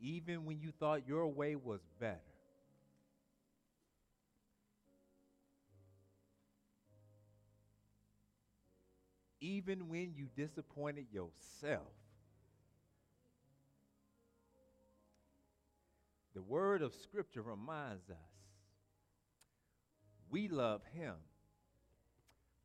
[0.00, 2.18] even when you thought your way was better.
[9.40, 11.86] Even when you disappointed yourself.
[16.34, 18.16] The word of Scripture reminds us
[20.30, 21.14] we love Him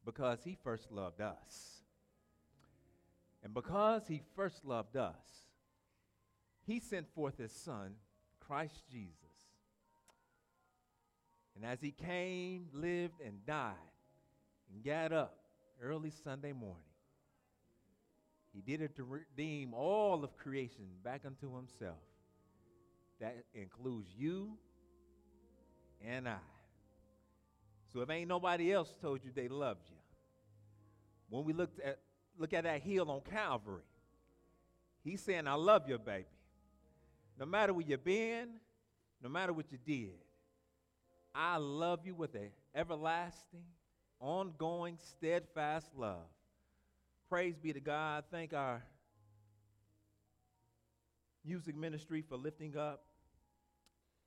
[0.05, 1.81] because He first loved us.
[3.43, 5.44] And because He first loved us,
[6.65, 7.93] He sent forth His Son,
[8.39, 9.13] Christ Jesus.
[11.55, 13.73] And as He came, lived, and died,
[14.73, 15.37] and got up
[15.81, 16.81] early Sunday morning,
[18.53, 21.97] He did it to redeem all of creation back unto Himself.
[23.19, 24.57] That includes you
[26.05, 26.37] and I.
[27.93, 29.95] So if ain't nobody else told you they loved you,
[31.29, 31.99] when we looked at
[32.37, 33.83] look at that hill on Calvary,
[35.03, 36.25] he's saying, I love you, baby.
[37.37, 38.49] No matter where you've been,
[39.21, 40.19] no matter what you did,
[41.33, 43.65] I love you with an everlasting,
[44.19, 46.29] ongoing, steadfast love.
[47.29, 48.23] Praise be to God.
[48.31, 48.81] Thank our
[51.43, 53.03] music ministry for lifting up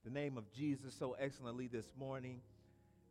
[0.04, 2.40] the name of Jesus so excellently this morning.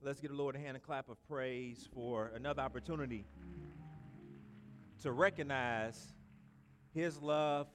[0.02, 3.26] Let's give the Lord a hand and clap of praise for another opportunity
[5.02, 6.14] to recognize
[6.94, 7.68] his love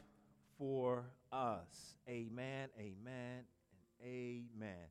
[0.62, 1.96] for us.
[2.08, 3.42] Amen, amen,
[4.00, 4.86] and amen.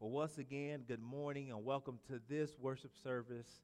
[0.00, 3.60] Well, once again, good morning and welcome to this worship service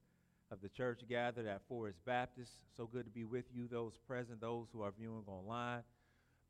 [0.51, 2.53] of the church gathered at Forest Baptist.
[2.77, 5.85] So good to be with you, those present, those who are viewing online.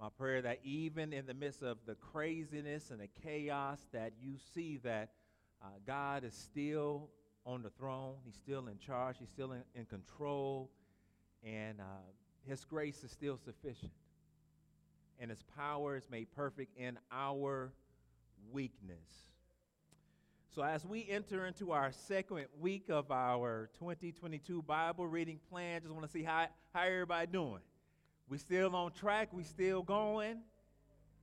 [0.00, 4.32] My prayer that even in the midst of the craziness and the chaos that you
[4.52, 5.10] see that
[5.62, 7.08] uh, God is still
[7.46, 8.14] on the throne.
[8.24, 9.19] He's still in charge.
[9.20, 10.72] He's still in, in control.
[11.44, 11.84] And uh,
[12.48, 13.92] His grace is still sufficient.
[15.19, 17.72] And His power is made perfect in our
[18.52, 19.28] weakness.
[20.54, 25.92] So, as we enter into our second week of our 2022 Bible reading plan, just
[25.92, 27.60] want to see how, how everybody doing.
[28.28, 29.28] We still on track.
[29.32, 30.38] We still going.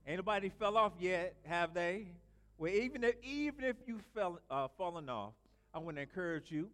[0.06, 2.08] Ain't nobody fell off yet, have they?
[2.58, 5.34] Well, even if even if you fell uh, fallen off,
[5.74, 6.70] I want to encourage you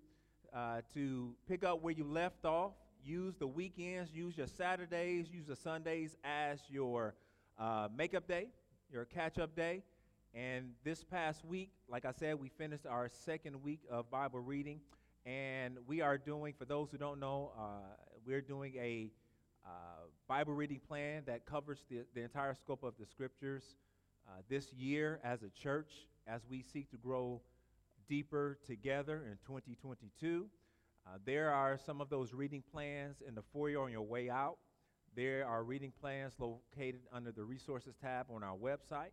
[0.55, 2.73] uh, to pick up where you left off.
[3.05, 4.13] Use the weekends.
[4.13, 5.27] Use your Saturdays.
[5.33, 7.15] Use the Sundays as your
[7.59, 8.49] uh, makeup day,
[8.91, 9.83] your catch-up day.
[10.35, 14.81] And this past week, like I said, we finished our second week of Bible reading,
[15.27, 16.55] and we are doing.
[16.59, 17.63] For those who don't know, uh,
[18.25, 19.11] we're doing a
[19.65, 19.69] uh,
[20.27, 23.77] Bible reading plan that covers the, the entire scope of the scriptures
[24.27, 27.41] uh, this year as a church as we seek to grow
[28.09, 30.47] deeper together in 2022.
[31.07, 34.57] Uh, there are some of those reading plans in the foyer on your way out.
[35.15, 39.11] There are reading plans located under the resources tab on our website.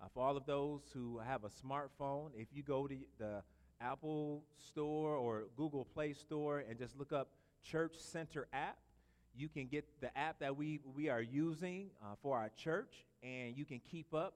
[0.00, 3.44] Uh, for all of those who have a smartphone, if you go to the
[3.80, 7.28] Apple Store or Google Play Store and just look up
[7.62, 8.78] Church Center app,
[9.36, 13.56] you can get the app that we, we are using uh, for our church, and
[13.56, 14.34] you can keep up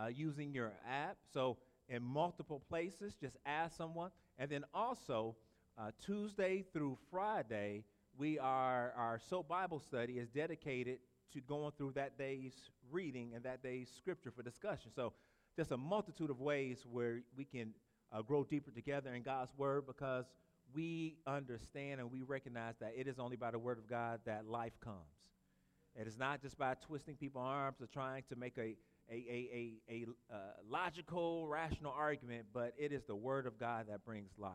[0.00, 1.18] uh, using your app.
[1.34, 1.58] So,
[1.90, 4.10] in multiple places, just ask someone.
[4.38, 5.36] And then also,
[5.78, 7.84] uh, Tuesday through Friday,
[8.18, 10.98] we are, our SOAP Bible study is dedicated
[11.32, 12.54] to going through that day's
[12.90, 14.90] reading and that day's scripture for discussion.
[14.94, 15.12] So,
[15.56, 17.72] just a multitude of ways where we can
[18.12, 20.26] uh, grow deeper together in God's Word because
[20.74, 24.46] we understand and we recognize that it is only by the Word of God that
[24.46, 24.96] life comes.
[25.98, 28.76] It is not just by twisting people's arms or trying to make a,
[29.10, 30.38] a, a, a, a uh,
[30.68, 34.52] logical, rational argument, but it is the Word of God that brings life.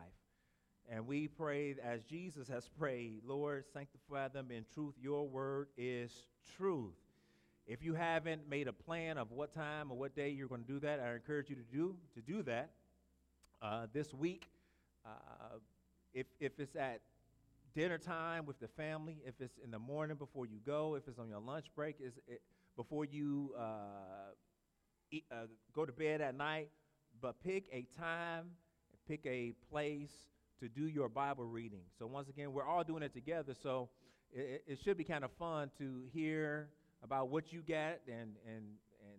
[0.90, 4.94] And we pray as Jesus has prayed, Lord, sanctify them in truth.
[5.00, 6.26] Your word is
[6.56, 6.94] truth.
[7.66, 10.66] If you haven't made a plan of what time or what day you're going to
[10.66, 12.70] do that, I encourage you to do to do that
[13.62, 14.48] uh, this week.
[15.06, 15.58] Uh,
[16.12, 17.00] if, if it's at
[17.74, 21.18] dinner time with the family, if it's in the morning before you go, if it's
[21.18, 22.42] on your lunch break, is it
[22.76, 24.32] before you uh,
[25.10, 26.68] eat, uh, go to bed at night,
[27.20, 28.46] but pick a time,
[29.08, 30.12] pick a place
[30.62, 31.82] to do your Bible reading.
[31.98, 33.88] So once again, we're all doing it together, so
[34.32, 36.68] it, it should be kind of fun to hear
[37.02, 38.64] about what you got and and
[39.02, 39.18] and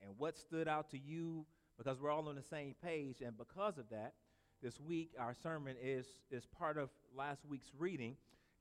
[0.00, 1.44] and what stood out to you
[1.76, 4.14] because we're all on the same page, and because of that
[4.62, 8.16] this week, our sermon is, is part of last week's reading.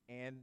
[0.10, 0.38] And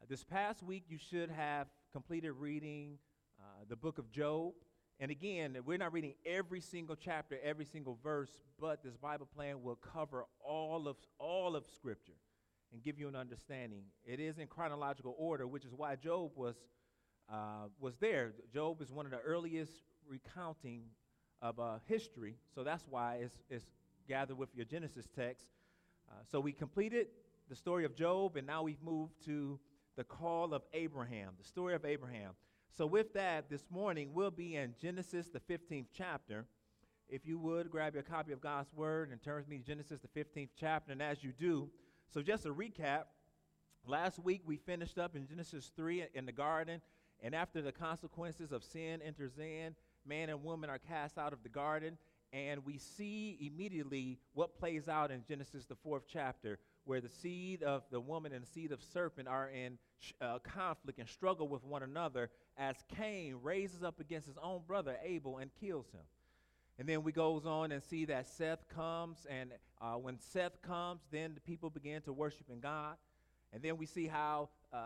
[0.00, 2.98] uh, this past week, you should have completed reading
[3.38, 4.54] uh, the book of Job.
[5.02, 8.28] And again, we're not reading every single chapter, every single verse,
[8.60, 12.18] but this Bible plan will cover all of, all of Scripture
[12.70, 13.84] and give you an understanding.
[14.04, 16.54] It is in chronological order, which is why Job was,
[17.32, 18.32] uh, was there.
[18.52, 19.72] Job is one of the earliest
[20.06, 20.82] recounting
[21.40, 23.64] of uh, history, so that's why it's, it's
[24.06, 25.46] gathered with your Genesis text.
[26.10, 27.06] Uh, so we completed
[27.48, 29.58] the story of Job, and now we've moved to
[29.96, 32.32] the call of Abraham, the story of Abraham.
[32.72, 36.46] So, with that, this morning we'll be in Genesis, the 15th chapter.
[37.08, 39.98] If you would, grab your copy of God's Word and turn with me to Genesis,
[40.00, 40.92] the 15th chapter.
[40.92, 41.68] And as you do,
[42.08, 43.04] so just a recap
[43.84, 46.80] last week we finished up in Genesis 3 in the garden.
[47.22, 49.74] And after the consequences of sin enters in,
[50.06, 51.98] man and woman are cast out of the garden.
[52.32, 57.62] And we see immediately what plays out in Genesis, the fourth chapter, where the seed
[57.62, 59.78] of the woman and the seed of serpent are in
[60.20, 64.96] uh, conflict and struggle with one another as Cain raises up against his own brother
[65.04, 66.02] Abel and kills him.
[66.78, 69.50] And then we goes on and see that Seth comes, and
[69.82, 72.96] uh, when Seth comes, then the people begin to worship in God.
[73.52, 74.78] And then we see how uh,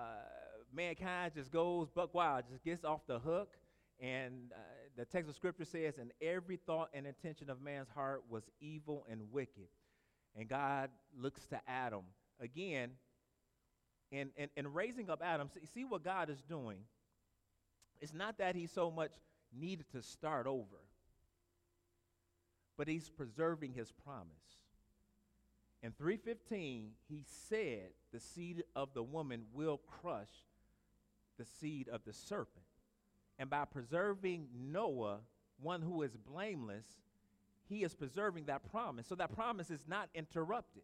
[0.75, 3.57] mankind just goes buck wild, just gets off the hook.
[4.01, 4.59] And uh,
[4.97, 9.07] the text of scripture says, and every thought and intention of man's heart was evil
[9.09, 9.69] and wicked.
[10.37, 12.03] And God looks to Adam
[12.41, 12.91] again.
[14.13, 16.79] And in, in raising up Adam, see, see what God is doing.
[18.01, 19.13] It's not that he so much
[19.57, 20.83] needed to start over,
[22.77, 24.29] but he's preserving his promise.
[25.83, 30.31] In 315, he said the seed of the woman will crush
[31.39, 32.65] the seed of the serpent.
[33.39, 35.19] And by preserving Noah,
[35.61, 36.87] one who is blameless,
[37.69, 39.07] he is preserving that promise.
[39.07, 40.83] So that promise is not interrupted.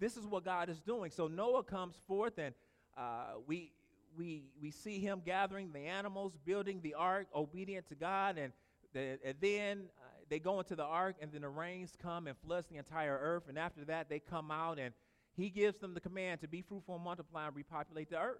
[0.00, 1.10] This is what God is doing.
[1.10, 2.54] So Noah comes forth, and
[2.96, 3.72] uh, we,
[4.16, 8.52] we, we see him gathering the animals, building the ark, obedient to God, and,
[8.92, 12.36] the, and then uh, they go into the ark, and then the rains come and
[12.44, 13.44] floods the entire earth.
[13.48, 14.94] And after that, they come out, and
[15.36, 18.38] he gives them the command to be fruitful and multiply and repopulate the earth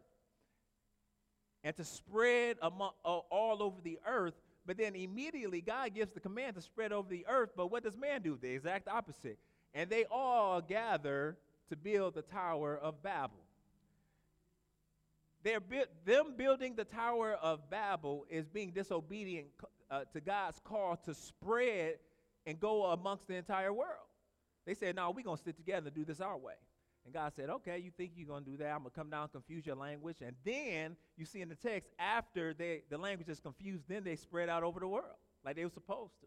[1.65, 4.35] and to spread among, uh, all over the earth.
[4.67, 7.51] But then immediately God gives the command to spread over the earth.
[7.57, 8.39] But what does man do?
[8.41, 9.39] The exact opposite.
[9.75, 11.37] And they all gather
[11.69, 13.41] to build the Tower of Babel.
[15.43, 19.49] They're bu- them building the Tower of Babel is being disobedient
[19.91, 21.97] uh, to God's call to spread
[22.47, 24.09] and go amongst the entire world.
[24.65, 26.55] They said, No, we're going to stick together and do this our way.
[27.05, 28.71] And God said, Okay, you think you're going to do that?
[28.71, 30.19] I'm going to come down, and confuse your language.
[30.25, 34.17] And then you see in the text, after they, the language is confused, then they
[34.17, 36.27] spread out over the world like they were supposed to.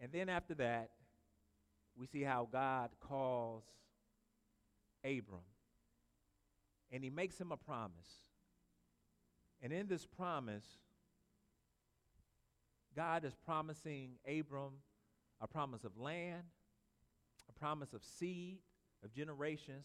[0.00, 0.90] And then after that,
[1.96, 3.64] we see how God calls
[5.04, 5.42] Abram.
[6.90, 8.08] And he makes him a promise.
[9.60, 10.64] And in this promise,
[12.94, 14.72] God is promising Abram
[15.40, 16.42] a promise of land,
[17.48, 18.58] a promise of seed,
[19.04, 19.84] of generations,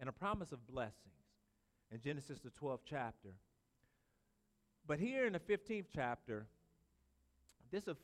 [0.00, 0.94] and a promise of blessings
[1.90, 3.34] in Genesis, the 12th chapter.
[4.86, 6.46] But here in the 15th chapter,
[7.70, 7.96] this a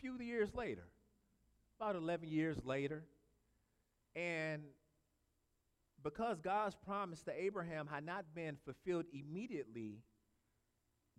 [0.00, 0.84] few years later,
[1.78, 3.04] about 11 years later,
[4.16, 4.62] and
[6.02, 9.98] because God's promise to Abraham had not been fulfilled immediately,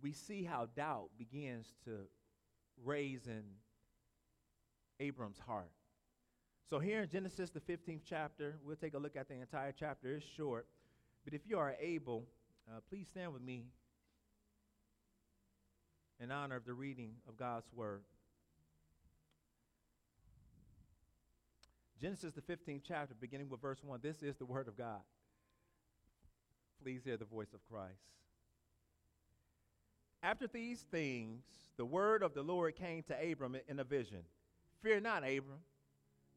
[0.02, 2.08] we see how doubt begins to
[2.84, 3.42] raise in
[4.98, 5.70] Abram's heart.
[6.68, 10.16] So, here in Genesis, the 15th chapter, we'll take a look at the entire chapter.
[10.16, 10.66] It's short,
[11.24, 12.24] but if you are able,
[12.68, 13.64] uh, please stand with me
[16.20, 18.02] in honor of the reading of God's word.
[22.00, 24.00] Genesis, the 15th chapter, beginning with verse 1.
[24.02, 25.00] This is the word of God.
[26.82, 28.00] Please hear the voice of Christ.
[30.22, 31.42] After these things,
[31.76, 34.20] the word of the Lord came to Abram in a vision
[34.82, 35.58] Fear not, Abram.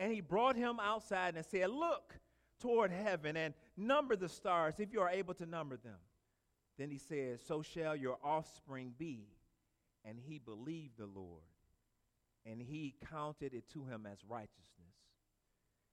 [0.00, 2.18] And he brought him outside and said, Look
[2.58, 5.98] toward heaven and number the stars if you are able to number them.
[6.78, 9.26] Then he said, So shall your offspring be.
[10.02, 11.42] And he believed the Lord,
[12.46, 14.64] and he counted it to him as righteousness.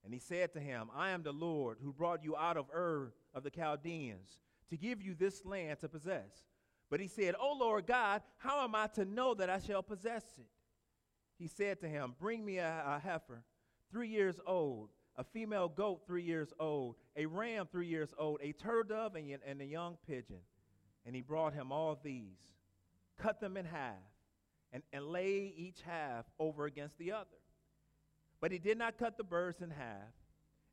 [0.02, 3.12] And he said to him, I am the Lord who brought you out of Ur
[3.34, 4.38] of the Chaldeans
[4.70, 6.46] to give you this land to possess.
[6.88, 10.24] But he said, O Lord God, how am I to know that I shall possess
[10.38, 10.48] it?
[11.38, 13.42] He said to him, Bring me a, a heifer
[13.90, 18.52] three years old, a female goat three years old, a ram three years old, a
[18.52, 20.40] turtle dove, and, and a young pigeon.
[21.04, 22.38] And he brought him all these,
[23.18, 23.94] cut them in half,
[24.72, 27.26] and, and lay each half over against the other.
[28.40, 30.12] But he did not cut the birds in half.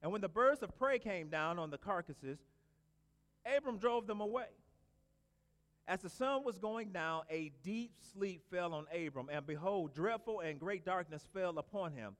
[0.02, 2.38] And when the birds of prey came down on the carcasses,
[3.46, 4.50] Abram drove them away.
[5.88, 10.40] As the sun was going down, a deep sleep fell on Abram, and behold, dreadful
[10.40, 12.16] and great darkness fell upon him.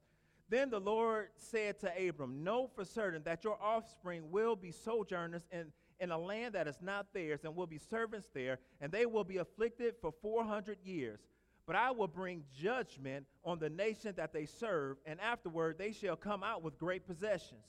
[0.50, 5.48] Then the Lord said to Abram, Know for certain that your offspring will be sojourners
[5.52, 9.06] in, in a land that is not theirs, and will be servants there, and they
[9.06, 11.20] will be afflicted for 400 years.
[11.66, 16.16] But I will bring judgment on the nation that they serve, and afterward they shall
[16.16, 17.66] come out with great possessions.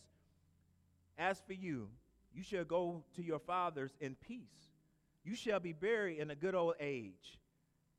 [1.16, 1.88] As for you,
[2.34, 4.74] you shall go to your fathers in peace.
[5.24, 7.40] You shall be buried in a good old age.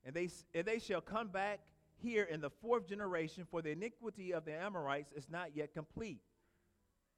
[0.04, 1.58] And they, and they shall come back
[2.00, 6.22] here in the fourth generation, for the iniquity of the Amorites is not yet complete.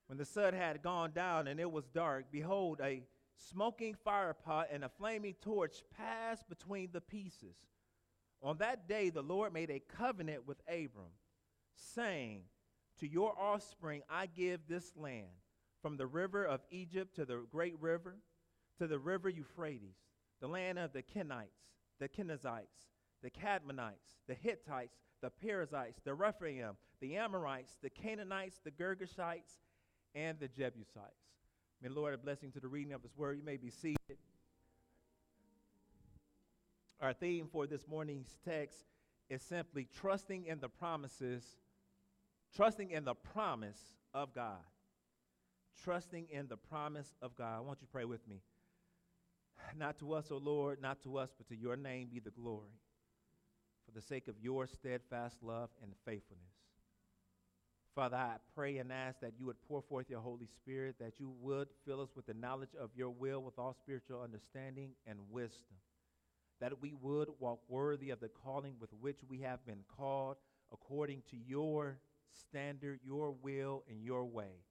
[0.06, 3.02] When the sun had gone down and it was dark, behold, a
[3.36, 7.56] smoking firepot and a flaming torch passed between the pieces.
[8.42, 11.12] On that day, the Lord made a covenant with Abram,
[11.76, 12.42] saying,
[12.98, 15.28] To your offspring I give this land,
[15.82, 18.16] from the river of Egypt to the great river,
[18.78, 19.96] to the river Euphrates,
[20.40, 21.68] the land of the Kenites,
[21.98, 22.88] the Kenizzites,
[23.22, 29.60] the Kadmonites, the Hittites, the Perizzites, the Rephaim, the Amorites, the Canaanites, the Girgashites,
[30.14, 31.28] and the Jebusites.
[31.82, 33.38] May the Lord a blessing to the reading of his word.
[33.38, 34.18] You may be seated.
[37.00, 38.76] Our theme for this morning's text
[39.30, 41.44] is simply trusting in the promises,
[42.54, 43.80] trusting in the promise
[44.12, 44.58] of God.
[45.82, 47.56] Trusting in the promise of God.
[47.56, 48.42] I want you to pray with me.
[49.78, 52.80] Not to us, O Lord, not to us, but to your name be the glory
[53.90, 56.54] for the sake of your steadfast love and faithfulness.
[57.94, 61.32] Father, I pray and ask that you would pour forth your Holy Spirit, that you
[61.40, 65.76] would fill us with the knowledge of your will, with all spiritual understanding and wisdom,
[66.60, 70.36] that we would walk worthy of the calling with which we have been called
[70.72, 71.98] according to your
[72.32, 74.62] standard, your will, and your way.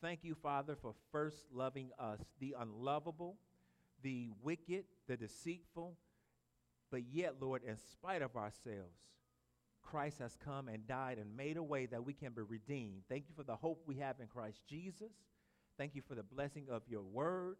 [0.00, 3.36] Thank you, Father, for first loving us, the unlovable,
[4.02, 5.96] the wicked, the deceitful,
[6.94, 9.00] but yet, Lord, in spite of ourselves,
[9.82, 13.02] Christ has come and died and made a way that we can be redeemed.
[13.08, 15.10] Thank you for the hope we have in Christ Jesus.
[15.76, 17.56] Thank you for the blessing of your word.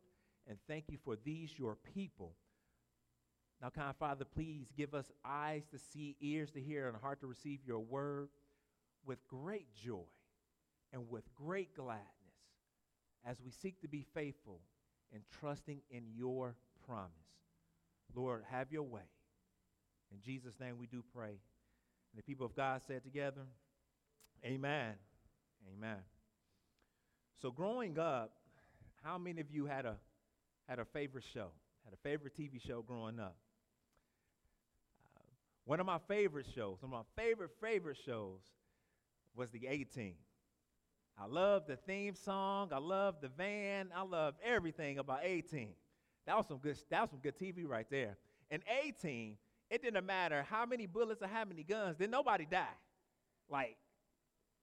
[0.49, 2.37] And thank you for these, your people.
[3.61, 7.27] Now, kind Father, please give us eyes to see, ears to hear, and heart to
[7.27, 8.29] receive your word
[9.05, 10.07] with great joy
[10.93, 12.05] and with great gladness
[13.27, 14.61] as we seek to be faithful
[15.13, 16.55] and trusting in your
[16.87, 17.11] promise.
[18.15, 19.03] Lord, have your way.
[20.13, 21.29] In Jesus' name we do pray.
[21.29, 23.43] And the people of God said together,
[24.45, 24.95] Amen.
[25.77, 25.99] Amen.
[27.41, 28.33] So growing up,
[29.03, 29.97] how many of you had a
[30.69, 31.49] had a favorite show?
[31.85, 33.37] Had a favorite TV show growing up?
[35.17, 35.21] Uh,
[35.65, 38.41] one of my favorite shows, one of my favorite favorite shows
[39.35, 40.15] was the A Team.
[41.19, 42.71] I love the theme song.
[42.73, 43.91] I love the van.
[43.95, 45.71] I love everything about A Team.
[46.27, 46.77] That was some good.
[46.91, 48.17] That was some good TV right there.
[48.51, 49.37] And A Team
[49.71, 52.67] it didn't matter how many bullets or how many guns, then nobody die.
[53.49, 53.77] Like,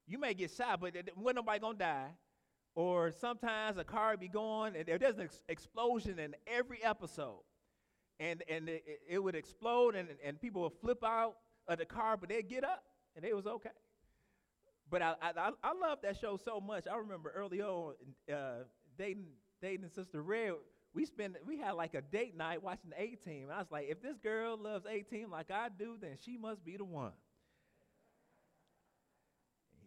[0.07, 2.07] you may get shot, but when nobody gonna die.
[2.73, 7.41] Or sometimes a car be going, and there's an ex- explosion in every episode.
[8.17, 11.35] And, and it, it would explode, and, and people would flip out
[11.67, 12.83] of the car, but they'd get up,
[13.15, 13.71] and it was okay.
[14.89, 16.85] But I, I, I love that show so much.
[16.89, 17.93] I remember early on
[18.33, 18.63] uh,
[18.97, 19.27] dating,
[19.61, 20.53] dating Sister Red,
[20.93, 23.47] we spend we had like a date night watching the A Team.
[23.53, 26.65] I was like, if this girl loves A Team like I do, then she must
[26.65, 27.13] be the one.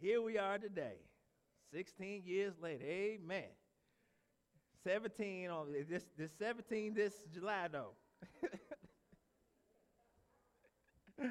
[0.00, 0.96] Here we are today,
[1.72, 2.84] 16 years later.
[2.84, 3.44] Amen.
[4.84, 7.92] 17 on this this 17 this July though.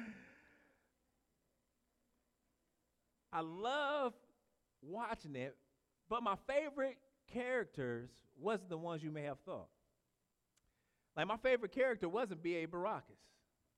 [3.32, 4.12] I love
[4.82, 5.56] watching it,
[6.08, 6.98] but my favorite
[7.32, 9.68] characters wasn't the ones you may have thought.
[11.16, 12.66] Like my favorite character wasn't B.A.
[12.66, 13.20] Baracus.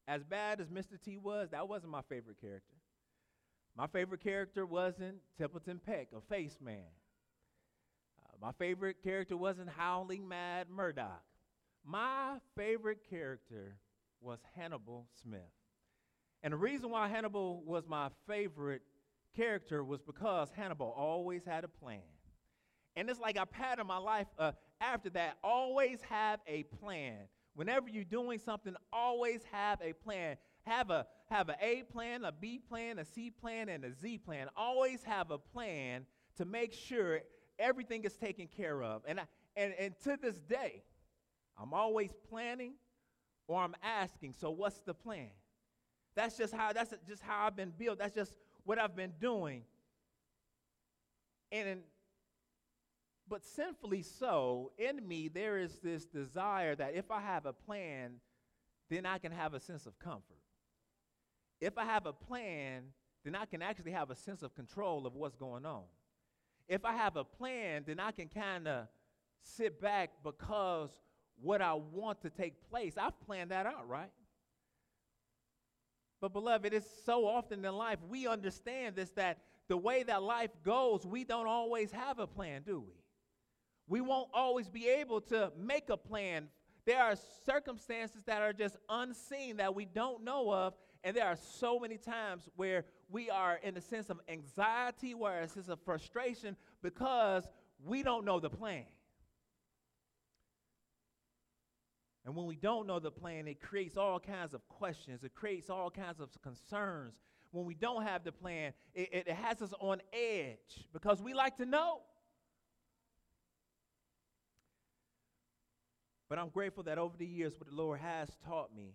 [0.08, 1.00] As bad as Mr.
[1.02, 2.76] T was, that wasn't my favorite character.
[3.76, 6.86] My favorite character wasn't Templeton Peck, a face man.
[8.24, 11.22] Uh, my favorite character wasn't Howling Mad Murdock.
[11.84, 13.76] My favorite character
[14.20, 15.40] was Hannibal Smith.
[16.42, 18.82] And the reason why Hannibal was my favorite
[19.34, 22.00] character was because Hannibal always had a plan.
[22.96, 25.36] And it's like I pattern my life uh, after that.
[25.44, 27.16] Always have a plan.
[27.54, 30.36] Whenever you're doing something, always have a plan.
[30.64, 34.18] Have a have an A plan, a B plan, a C plan, and a Z
[34.18, 34.48] plan.
[34.56, 37.20] Always have a plan to make sure
[37.58, 39.02] everything is taken care of.
[39.06, 39.24] And I,
[39.56, 40.82] and and to this day,
[41.60, 42.74] I'm always planning
[43.48, 45.30] or I'm asking, so what's the plan?
[46.14, 47.98] That's just how that's just how I've been built.
[47.98, 48.34] That's just
[48.64, 49.62] what I've been doing.
[51.52, 51.80] And
[53.28, 58.14] but sinfully so, in me there is this desire that if I have a plan,
[58.88, 60.38] then I can have a sense of comfort.
[61.60, 62.84] If I have a plan,
[63.24, 65.84] then I can actually have a sense of control of what's going on.
[66.68, 68.86] If I have a plan, then I can kind of
[69.42, 70.90] sit back because
[71.40, 74.10] what I want to take place, I've planned that out, right?
[76.20, 80.50] But, beloved, it's so often in life we understand this that the way that life
[80.64, 82.94] goes, we don't always have a plan, do we?
[83.88, 86.48] We won't always be able to make a plan.
[86.84, 87.14] There are
[87.44, 90.74] circumstances that are just unseen that we don't know of,
[91.04, 95.42] and there are so many times where we are in a sense of anxiety, where
[95.42, 97.44] it's a sense of frustration because
[97.84, 98.86] we don't know the plan.
[102.24, 105.22] And when we don't know the plan, it creates all kinds of questions.
[105.22, 107.20] It creates all kinds of concerns.
[107.52, 111.56] When we don't have the plan, it, it, has us on edge because we like
[111.58, 112.00] to know.
[116.28, 118.94] But I'm grateful that over the years, what the Lord has taught me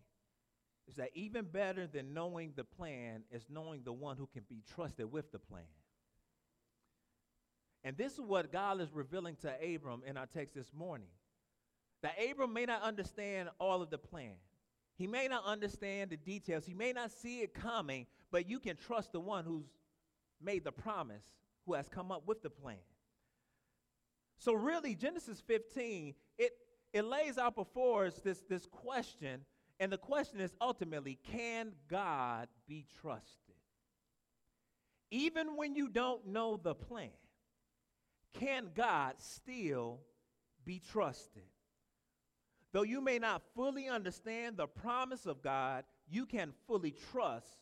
[0.88, 4.64] is that even better than knowing the plan is knowing the one who can be
[4.76, 5.64] trusted with the plan.
[7.84, 11.08] And this is what God is revealing to Abram in our text this morning
[12.04, 14.34] that Abram may not understand all of the plan.
[14.98, 16.66] He may not understand the details.
[16.66, 19.66] He may not see it coming, but you can trust the one who's
[20.42, 21.24] made the promise,
[21.66, 22.78] who has come up with the plan.
[24.38, 26.52] So really, Genesis 15, it,
[26.94, 29.42] it lays out before us this, this question,
[29.80, 33.56] and the question is ultimately, can God be trusted?
[35.10, 37.10] Even when you don't know the plan,
[38.34, 40.00] can God still
[40.66, 41.44] be trusted?
[42.74, 47.58] Though you may not fully understand the promise of God, you can fully trust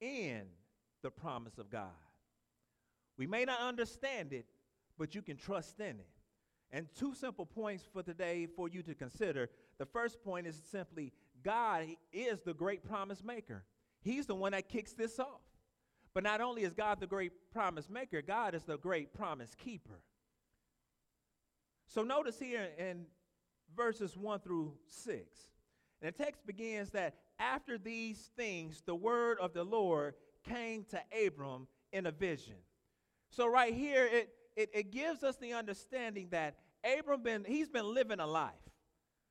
[0.00, 0.42] in
[1.02, 1.90] the promise of God.
[3.16, 4.46] We may not understand it,
[4.96, 6.17] but you can trust in it.
[6.70, 9.48] And two simple points for today for you to consider.
[9.78, 13.64] The first point is simply God is the great promise maker.
[14.02, 15.40] He's the one that kicks this off.
[16.14, 20.00] But not only is God the great promise maker, God is the great promise keeper.
[21.86, 23.06] So notice here in
[23.76, 25.16] verses 1 through 6.
[26.02, 31.00] And the text begins that after these things, the word of the Lord came to
[31.26, 32.56] Abram in a vision.
[33.30, 36.56] So right here, it, it, it gives us the understanding that
[36.98, 38.52] Abram been he's been living a life.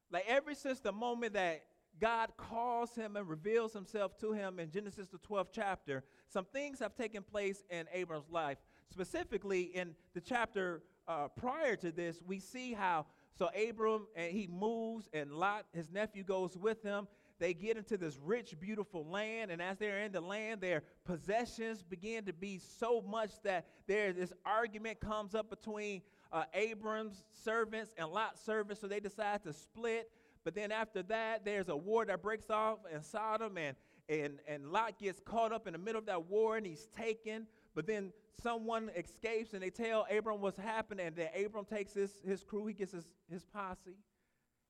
[0.10, 1.66] Like ever since the moment that
[2.00, 6.80] God calls him and reveals himself to him in Genesis the 12th chapter, some things
[6.80, 8.58] have taken place in Abram's life.
[8.90, 13.06] Specifically, in the chapter uh, prior to this, we see how
[13.38, 17.08] so Abram and he moves, and Lot, his nephew, goes with him.
[17.40, 21.84] They get into this rich, beautiful land, and as they're in the land, their possessions
[21.84, 27.94] begin to be so much that there this argument comes up between uh, Abram's servants
[27.98, 28.82] and Lot's servants.
[28.82, 30.10] So they decide to split.
[30.44, 33.76] But then after that, there's a war that breaks off in Sodom, and
[34.10, 37.46] and and Lot gets caught up in the middle of that war, and he's taken.
[37.78, 38.12] But then
[38.42, 42.66] someone escapes and they tell Abram what's happened, and then Abram takes his, his crew,
[42.66, 44.00] he gets his, his posse,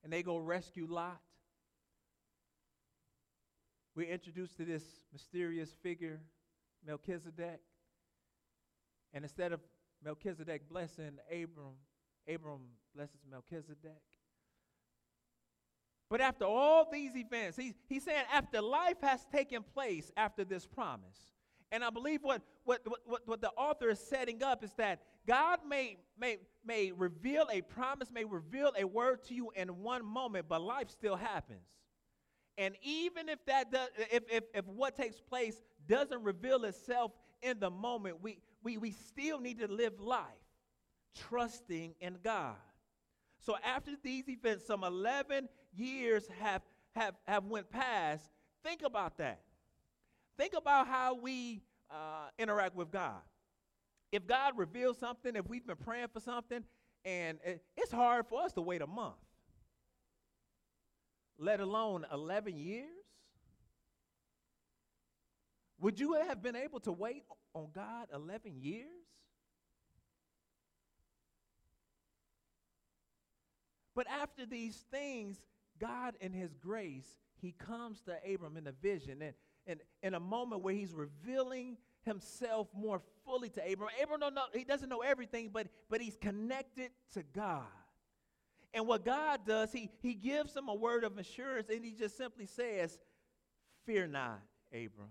[0.03, 1.21] and they go rescue Lot.
[3.95, 6.19] We're introduced to this mysterious figure,
[6.85, 7.61] Melchizedek.
[9.13, 9.61] And instead of
[10.03, 11.77] Melchizedek blessing Abram,
[12.27, 12.59] Abram
[12.93, 14.03] blesses Melchizedek.
[16.09, 20.65] But after all these events, he's, he's saying after life has taken place after this
[20.65, 21.36] promise,
[21.71, 25.59] and I believe what, what, what, what the author is setting up is that God
[25.67, 30.45] may, may, may reveal a promise, may reveal a word to you in one moment,
[30.47, 31.65] but life still happens.
[32.57, 37.59] And even if that does, if, if, if what takes place doesn't reveal itself in
[37.59, 40.23] the moment, we, we, we still need to live life
[41.29, 42.55] trusting in God.
[43.39, 46.61] So after these events, some 11 years have,
[46.95, 48.23] have, have went past.
[48.63, 49.41] Think about that.
[50.37, 53.21] Think about how we uh, interact with God.
[54.11, 56.63] If God reveals something, if we've been praying for something,
[57.03, 59.15] and it, it's hard for us to wait a month,
[61.37, 62.85] let alone 11 years.
[65.79, 67.23] Would you have been able to wait
[67.53, 68.87] on God 11 years?
[73.95, 75.37] But after these things,
[75.79, 79.21] God in his grace, he comes to Abram in a vision.
[79.21, 79.33] And
[79.67, 83.89] in, in a moment where he's revealing himself more fully to Abram.
[84.01, 87.63] Abram don't know, he doesn't know everything, but, but he's connected to God.
[88.73, 92.17] And what God does, he, he gives him a word of assurance and he just
[92.17, 92.97] simply says,
[93.85, 95.09] Fear not, Abram.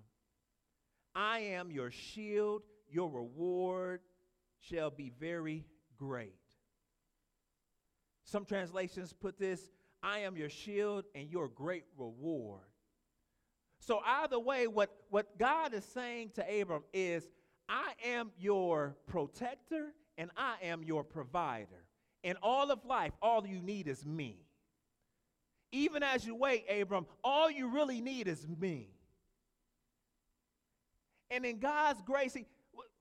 [1.14, 4.00] I am your shield, your reward
[4.60, 5.64] shall be very
[5.96, 6.34] great.
[8.24, 9.70] Some translations put this
[10.02, 12.60] I am your shield and your great reward.
[13.86, 17.28] So, either way, what, what God is saying to Abram is,
[17.68, 21.84] I am your protector and I am your provider.
[22.24, 24.40] In all of life, all you need is me.
[25.70, 28.88] Even as you wait, Abram, all you really need is me.
[31.30, 32.46] And in God's grace, he,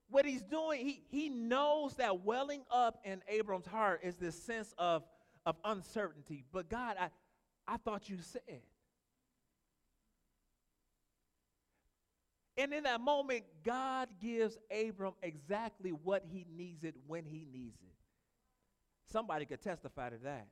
[0.09, 4.71] what he's doing, he, he knows that welling up in Abram's heart is this sense
[4.77, 5.03] of,
[5.47, 6.43] of uncertainty.
[6.51, 7.09] But God, I,
[7.67, 8.61] I thought you said.
[12.57, 17.81] And in that moment, God gives Abram exactly what he needs it when he needs
[17.81, 17.93] it.
[19.11, 20.47] Somebody could testify to that.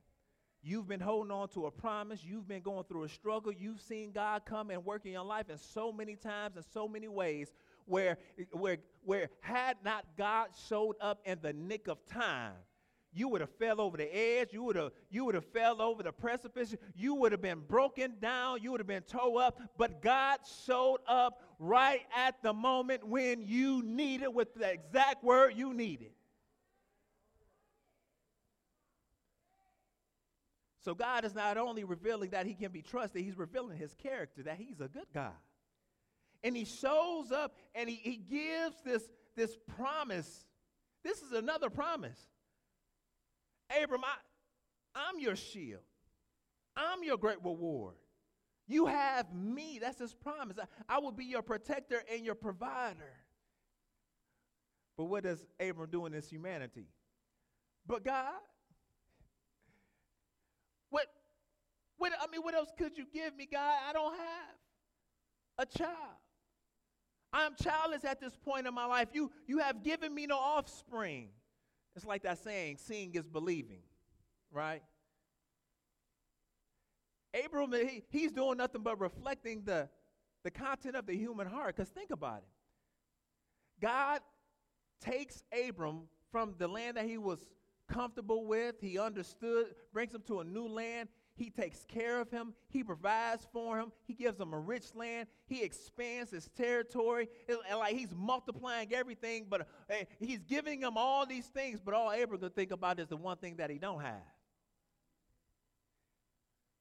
[0.62, 2.24] You've been holding on to a promise.
[2.24, 3.52] You've been going through a struggle.
[3.52, 6.88] You've seen God come and work in your life in so many times in so
[6.88, 7.52] many ways
[7.84, 8.16] where,
[8.50, 12.54] where, where had not God showed up in the nick of time,
[13.14, 14.52] you would have fell over the edge.
[14.52, 16.74] You would have you would have fell over the precipice.
[16.96, 18.60] You would have been broken down.
[18.60, 19.60] You would have been towed up.
[19.78, 25.54] But God showed up right at the moment when you needed, with the exact word
[25.56, 26.10] you needed.
[30.84, 34.42] So God is not only revealing that He can be trusted, He's revealing His character,
[34.42, 35.32] that He's a good God.
[36.42, 40.44] And He shows up and He, he gives this, this promise.
[41.02, 42.18] This is another promise.
[43.70, 44.14] Abram, I,
[44.94, 45.82] I'm your shield.
[46.76, 47.94] I'm your great reward.
[48.66, 49.78] You have me.
[49.80, 50.56] That's his promise.
[50.58, 53.12] I, I will be your protector and your provider.
[54.96, 56.86] But what does Abram do in his humanity?
[57.86, 58.32] But God,
[60.90, 61.06] what,
[61.98, 63.74] what, I mean, what else could you give me, God?
[63.88, 64.56] I don't have
[65.58, 66.18] a child.
[67.32, 69.08] I'm childless at this point in my life.
[69.12, 71.28] You, you have given me no offspring.
[71.96, 73.82] It's like that saying, seeing is believing,
[74.50, 74.82] right?
[77.44, 79.88] Abram, he, he's doing nothing but reflecting the,
[80.42, 81.76] the content of the human heart.
[81.76, 82.48] Because think about it.
[83.80, 84.20] God
[85.00, 87.38] takes Abram from the land that he was
[87.88, 91.08] comfortable with, he understood, brings him to a new land.
[91.36, 92.54] He takes care of him.
[92.68, 93.90] He provides for him.
[94.06, 95.28] He gives him a rich land.
[95.46, 97.28] He expands his territory.
[97.48, 101.80] It, like he's multiplying everything, but uh, he's giving him all these things.
[101.84, 104.22] But all Abraham can think about is the one thing that he don't have.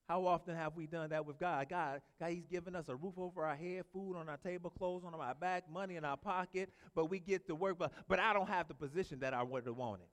[0.07, 1.67] How often have we done that with God?
[1.69, 5.03] God, God, He's given us a roof over our head, food on our table, clothes
[5.05, 8.33] on our back, money in our pocket, but we get to work, but, but I
[8.33, 10.07] don't have the position that I would have wanted.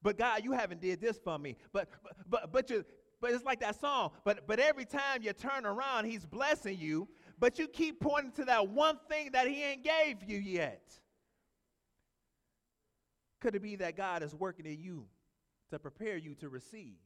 [0.00, 1.56] But God, you haven't did this for me.
[1.72, 2.84] But but but, but you
[3.20, 4.12] but it's like that song.
[4.24, 7.08] But but every time you turn around, he's blessing you.
[7.38, 10.82] But you keep pointing to that one thing that he ain't gave you yet.
[13.40, 15.06] Could it be that God is working in you
[15.70, 16.96] to prepare you to receive?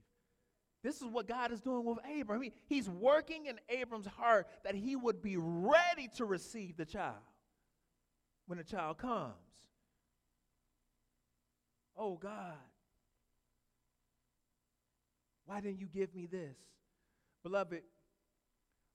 [0.85, 2.41] This is what God is doing with Abram.
[2.43, 7.17] He, he's working in Abram's heart that he would be ready to receive the child
[8.47, 9.33] when the child comes.
[11.97, 12.55] Oh God,
[15.49, 16.57] why didn't you give me this?
[17.43, 17.81] Beloved,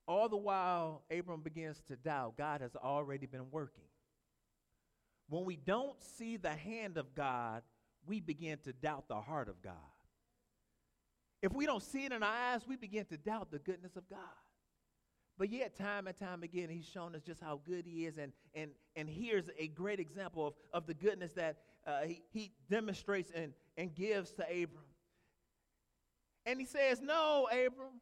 [0.07, 3.83] all the while Abram begins to doubt, God has already been working.
[5.29, 7.63] When we don't see the hand of God,
[8.05, 9.73] we begin to doubt the heart of God.
[11.41, 14.07] If we don't see it in our eyes, we begin to doubt the goodness of
[14.07, 14.19] God.
[15.39, 18.19] But yet, time and time again, he's shown us just how good he is.
[18.19, 22.51] And, and, and here's a great example of, of the goodness that uh, he, he
[22.69, 24.83] demonstrates and, and gives to Abram.
[26.45, 28.01] And he says, No, Abram,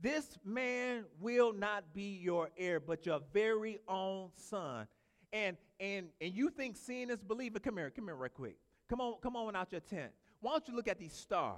[0.00, 4.86] this man will not be your heir, but your very own son.
[5.32, 7.60] And and and you think seeing is believing.
[7.60, 8.56] Come here, come here right quick.
[8.88, 10.12] Come on, come on out your tent.
[10.40, 11.56] Why don't you look at these stars?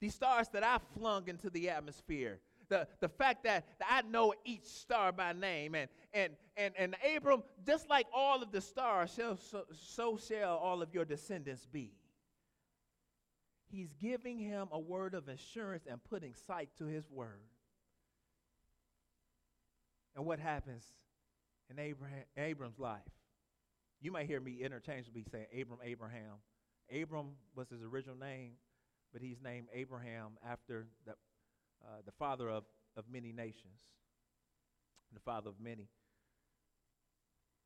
[0.00, 2.40] These stars that I flung into the atmosphere.
[2.68, 5.74] The, the fact that, I know each star by name.
[5.74, 10.56] And, and, and, and Abram, just like all of the stars, so, so, so shall
[10.58, 11.92] all of your descendants be.
[13.70, 17.40] He's giving him a word of assurance and putting sight to his word.
[20.16, 20.84] And what happens
[21.70, 23.02] in Abraham, Abram's life?
[24.00, 26.36] You might hear me interchangeably say Abram, Abraham.
[26.90, 28.52] Abram was his original name,
[29.12, 32.64] but he's named Abraham after the, uh, the father of,
[32.96, 33.80] of many nations,
[35.12, 35.88] the father of many.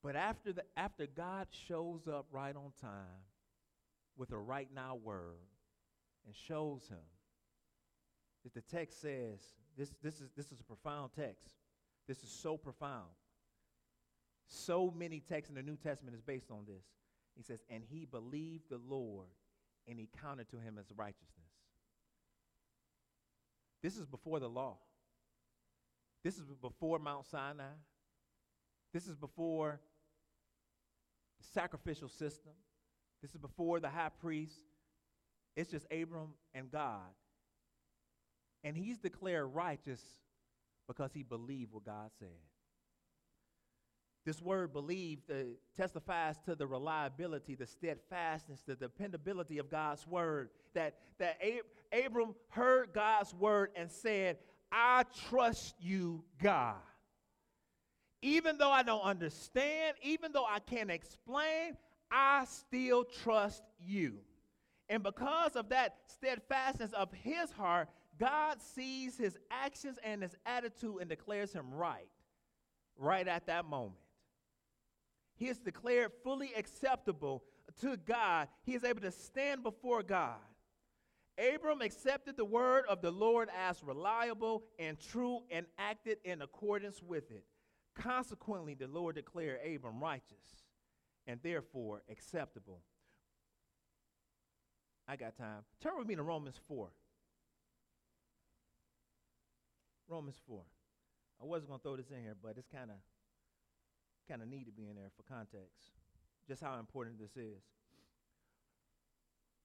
[0.03, 3.25] But after, the, after God shows up right on time
[4.17, 5.52] with a right now word,
[6.27, 6.99] and shows him
[8.45, 9.41] that the text says
[9.77, 11.55] this, this, is, this is a profound text.
[12.07, 13.09] This is so profound.
[14.47, 16.85] So many texts in the New Testament is based on this.
[17.37, 19.29] He says, and he believed the Lord,
[19.89, 21.31] and he counted to him as righteousness.
[23.83, 24.77] This is before the law.
[26.23, 27.65] This is before Mount Sinai.
[28.93, 29.81] This is before
[31.41, 32.53] the sacrificial system.
[33.23, 34.61] This is before the high priest.
[35.57, 37.01] It's just Abram and God.
[38.65, 40.01] And he's declared righteous
[40.87, 42.29] because he believed what God said.
[44.25, 45.35] This word believe uh,
[45.77, 50.51] testifies to the reliability, the steadfastness, the dependability of God's word.
[50.75, 54.39] That, that Ab- Abram heard God's word and said,
[54.71, 56.77] I trust you, God.
[58.23, 61.77] Even though I don't understand, even though I can't explain,
[62.11, 64.19] I still trust you.
[64.93, 67.89] And because of that steadfastness of his heart,
[68.21, 72.11] God sees his actions and his attitude and declares him right,
[72.99, 73.97] right at that moment.
[75.35, 77.43] He is declared fully acceptable
[77.81, 78.49] to God.
[78.65, 80.37] He is able to stand before God.
[81.39, 87.01] Abram accepted the word of the Lord as reliable and true and acted in accordance
[87.03, 87.45] with it.
[87.95, 90.67] Consequently, the Lord declared Abram righteous
[91.27, 92.83] and therefore acceptable.
[95.13, 95.61] I got time.
[95.83, 96.89] Turn with me to Romans 4.
[100.09, 100.63] Romans 4.
[101.39, 102.97] I wasn't going to throw this in here, but it's kind of
[104.27, 105.91] kind of need to be in there for context.
[106.49, 107.61] Just how important this is.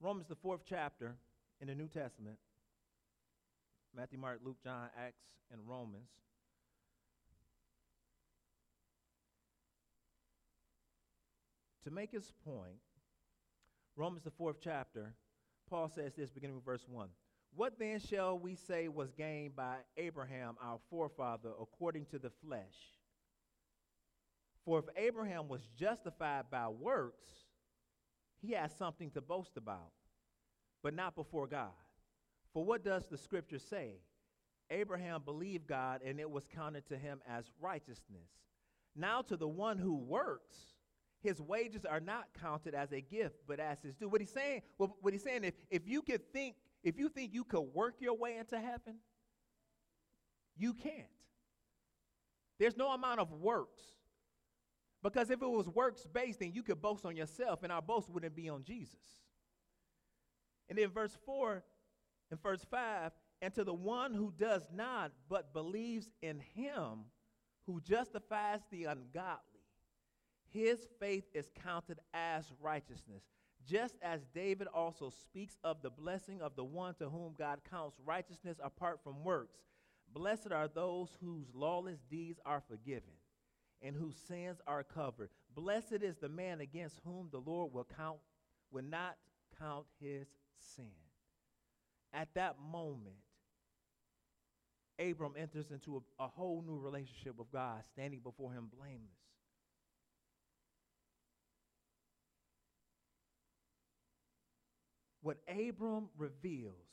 [0.02, 1.16] Romans the 4th chapter
[1.62, 2.36] in the New Testament.
[3.96, 6.10] Matthew, Mark, Luke, John, Acts, and Romans.
[11.86, 12.82] To make his point,
[13.96, 15.14] Romans the fourth chapter,
[15.70, 17.08] Paul says this beginning with verse 1.
[17.56, 22.62] What then shall we say was gained by Abraham, our forefather, according to the flesh?
[24.64, 27.30] For if Abraham was justified by works,
[28.42, 29.92] he has something to boast about,
[30.84, 31.72] but not before God.
[32.54, 33.96] For what does the scripture say?
[34.70, 38.30] Abraham believed God, and it was counted to him as righteousness.
[38.96, 40.58] Now, to the one who works,
[41.22, 44.08] his wages are not counted as a gift, but as his due.
[44.08, 47.44] What he's saying, what, he's saying, if, if you could think, if you think you
[47.44, 48.98] could work your way into heaven,
[50.56, 51.08] you can't.
[52.60, 53.82] There's no amount of works.
[55.04, 58.10] Because if it was works based, then you could boast on yourself, and our boast
[58.10, 58.96] wouldn't be on Jesus.
[60.70, 61.64] And then verse 4
[62.32, 67.06] and verse 5 and to the one who does not, but believes in him
[67.66, 69.57] who justifies the ungodly
[70.52, 73.24] his faith is counted as righteousness.
[73.66, 77.98] Just as David also speaks of the blessing of the one to whom God counts
[78.06, 79.58] righteousness apart from works.
[80.14, 83.14] Blessed are those whose lawless deeds are forgiven
[83.82, 85.30] and whose sins are covered.
[85.54, 88.18] Blessed is the man against whom the Lord will count
[88.72, 89.18] will not
[89.60, 90.28] count his
[90.76, 90.92] sin.
[92.14, 93.16] At that moment,
[95.00, 99.27] Abram enters into a, a whole new relationship with God, standing before him blameless.
[105.28, 106.88] What Abram reveals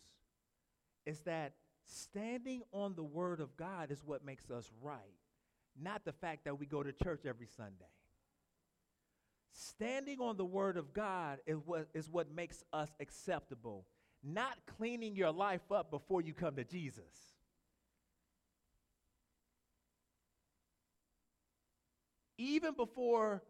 [1.07, 1.53] is that
[1.85, 4.99] standing on the word of God is what makes us right,
[5.81, 7.93] not the fact that we go to church every Sunday.
[9.53, 13.87] Standing on the word of God is what, is what makes us acceptable,
[14.25, 17.05] not cleaning your life up before you come to Jesus.
[22.37, 23.45] Even before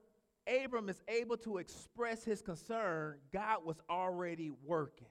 [0.47, 5.07] Abram is able to express his concern, God was already working.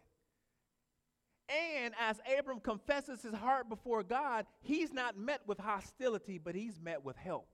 [1.49, 6.79] And as Abram confesses his heart before God, he's not met with hostility, but he's
[6.79, 7.47] met with help.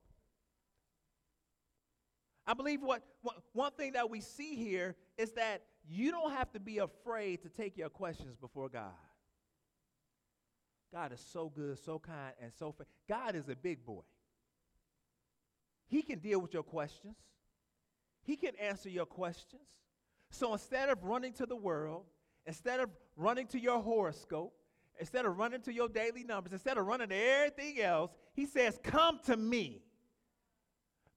[2.46, 6.50] I believe what, what, one thing that we see here is that you don't have
[6.52, 8.92] to be afraid to take your questions before God.
[10.92, 12.86] God is so good, so kind, and so fair.
[13.08, 14.02] God is a big boy.
[15.86, 17.16] He can deal with your questions.
[18.22, 19.62] He can answer your questions.
[20.30, 22.04] So instead of running to the world,
[22.46, 24.54] instead of running to your horoscope,
[24.98, 28.78] instead of running to your daily numbers, instead of running to everything else, he says,
[28.82, 29.82] Come to me.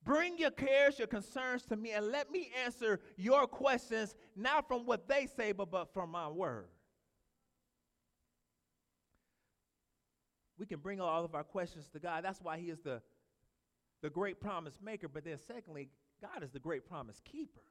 [0.03, 4.85] Bring your cares, your concerns to me, and let me answer your questions, not from
[4.85, 6.67] what they say, but, but from my word.
[10.57, 12.23] We can bring all of our questions to God.
[12.23, 13.01] That's why He is the,
[14.01, 15.07] the great promise maker.
[15.07, 15.89] But then, secondly,
[16.23, 17.61] God is the great promise keeper.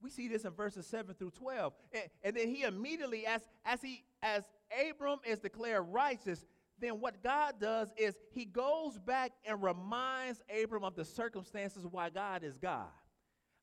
[0.00, 1.72] We see this in verses 7 through 12.
[1.92, 4.44] And, and then he immediately, as, as he as
[4.88, 6.44] Abram is declared righteous,
[6.78, 12.10] then what God does is he goes back and reminds Abram of the circumstances why
[12.10, 12.88] God is God.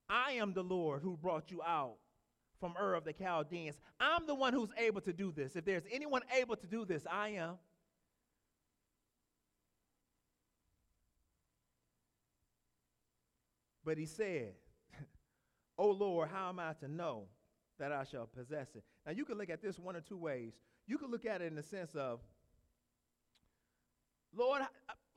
[0.10, 1.96] I am the Lord who brought you out
[2.60, 3.78] from Ur of the Chaldeans.
[4.00, 5.56] I'm the one who's able to do this.
[5.56, 7.56] If there's anyone able to do this, I am.
[13.86, 14.54] But he said,
[15.78, 17.26] Oh Lord, how am I to know
[17.80, 18.84] that I shall possess it?
[19.06, 20.54] Now you can look at this one or two ways.
[20.86, 22.20] You can look at it in the sense of,
[24.36, 24.66] Lord, uh,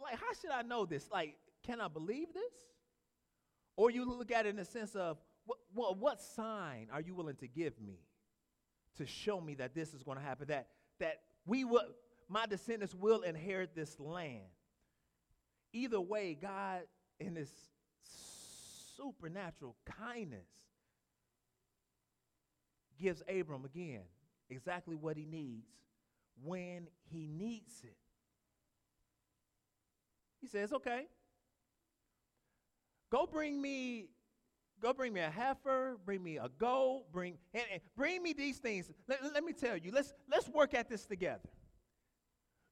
[0.00, 1.08] like, how should I know this?
[1.10, 2.52] Like, can I believe this?
[3.76, 5.18] Or you look at it in the sense of,
[5.72, 8.00] what, what, sign are you willing to give me
[8.96, 10.48] to show me that this is going to happen?
[10.48, 11.84] That, that we will,
[12.28, 14.48] my descendants will inherit this land.
[15.72, 16.82] Either way, God,
[17.20, 17.50] in His
[18.96, 20.48] supernatural kindness,
[23.00, 24.02] gives Abram again
[24.48, 25.68] exactly what he needs
[26.42, 27.96] when he needs it.
[30.40, 31.06] He says, okay,
[33.10, 34.06] go bring me
[34.80, 38.58] go bring me a heifer bring me a goat bring and, and bring me these
[38.58, 41.48] things let, let me tell you let's let's work at this together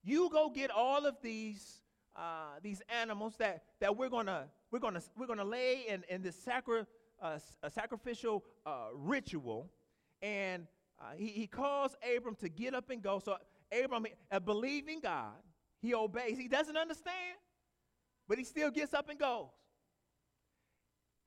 [0.02, 1.80] you go get all of these
[2.16, 6.36] uh, these animals that that we're gonna we're gonna we're gonna lay in in this
[6.36, 6.84] sacri-
[7.22, 7.38] uh,
[7.72, 9.70] sacrificial uh, ritual
[10.20, 10.66] and
[11.00, 13.36] uh, he, he calls abram to get up and go so
[13.72, 15.36] abram uh, believing god
[15.80, 17.36] he obeys he doesn't understand
[18.28, 19.48] but he still gets up and goes.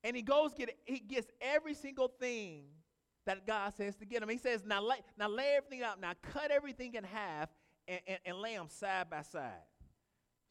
[0.04, 2.66] And he goes get he gets every single thing
[3.26, 4.30] that God says to get him.
[4.30, 6.00] He says, now lay, now lay everything out.
[6.00, 7.50] Now cut everything in half
[7.88, 9.52] and, and, and lay them side by side.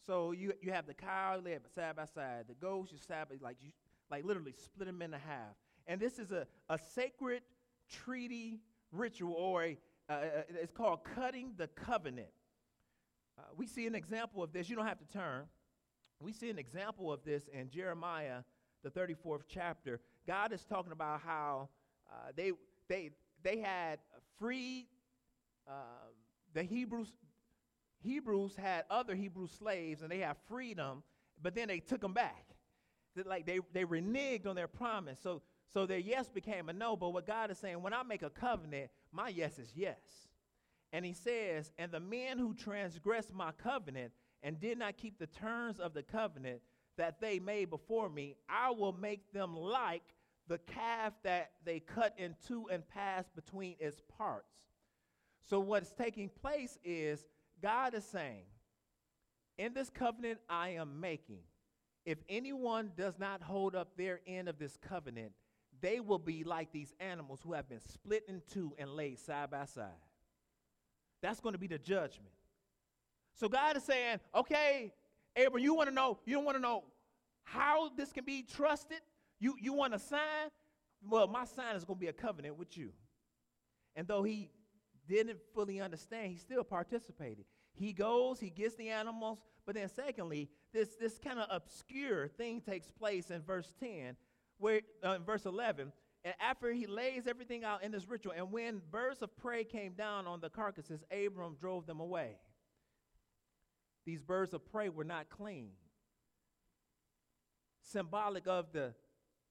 [0.07, 2.45] So you, you have the cow, it side by side.
[2.49, 3.71] The goats, you side by, like, you,
[4.11, 5.57] like literally split them into half.
[5.87, 7.42] And this is a, a sacred
[7.90, 8.61] treaty
[8.92, 12.29] ritual, or a, uh, it's called cutting the covenant.
[13.38, 14.69] Uh, we see an example of this.
[14.69, 15.45] You don't have to turn.
[16.21, 18.42] We see an example of this in Jeremiah,
[18.83, 20.01] the 34th chapter.
[20.27, 21.69] God is talking about how
[22.11, 22.53] uh, they,
[22.88, 23.11] they,
[23.42, 23.99] they had
[24.38, 24.87] freed
[25.69, 25.73] uh,
[26.55, 27.12] the Hebrews.
[28.03, 31.03] Hebrews had other Hebrew slaves and they had freedom,
[31.43, 32.47] but then they took them back.
[33.25, 35.19] Like they, they reneged on their promise.
[35.23, 36.97] So, so their yes became a no.
[36.97, 40.29] But what God is saying, when I make a covenant, my yes is yes.
[40.93, 45.27] And he says, and the men who transgress my covenant, and did not keep the
[45.27, 46.61] terms of the covenant
[46.97, 50.15] that they made before me, I will make them like
[50.49, 54.55] the calf that they cut in two and passed between its parts.
[55.43, 57.25] So, what's taking place is
[57.62, 58.45] God is saying,
[59.59, 61.40] In this covenant I am making,
[62.05, 65.33] if anyone does not hold up their end of this covenant,
[65.81, 69.51] they will be like these animals who have been split in two and laid side
[69.51, 69.90] by side.
[71.23, 72.33] That's going to be the judgment.
[73.35, 74.92] So God is saying, okay,
[75.37, 76.85] Abram, you want to know, you don't want to know
[77.45, 79.01] how this can be trusted?
[79.38, 80.51] You, you want a sign?
[81.07, 82.90] Well, my sign is going to be a covenant with you.
[83.95, 84.51] And though he
[85.09, 87.45] didn't fully understand, he still participated.
[87.75, 92.61] He goes, he gets the animals, but then secondly, this, this kind of obscure thing
[92.61, 94.16] takes place in verse 10,
[94.59, 95.92] where uh, in verse 11,
[96.25, 99.92] and after he lays everything out in this ritual, and when birds of prey came
[99.92, 102.37] down on the carcasses, Abram drove them away.
[104.05, 105.71] These birds of prey were not clean.
[107.83, 108.95] Symbolic of the,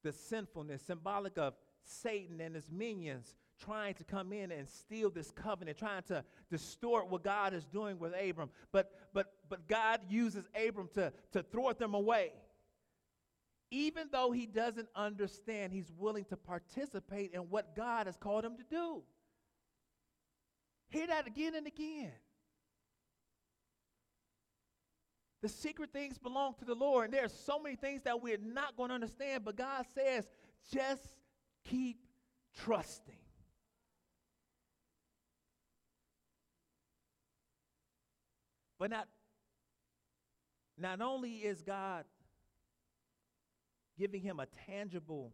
[0.04, 5.32] the sinfulness, symbolic of Satan and his minions trying to come in and steal this
[5.32, 8.50] covenant, trying to distort what God is doing with Abram.
[8.72, 12.34] But, but, but God uses Abram to, to thwart them away.
[13.72, 18.58] Even though he doesn't understand, he's willing to participate in what God has called him
[18.58, 19.04] to do.
[20.90, 22.12] Hear that again and again.
[25.42, 27.06] The secret things belong to the Lord.
[27.06, 30.28] And there are so many things that we're not going to understand, but God says,
[30.72, 31.04] just
[31.66, 31.98] keep
[32.64, 33.16] trusting.
[38.80, 39.08] But not,
[40.78, 42.06] not only is God
[43.98, 45.32] giving him a tangible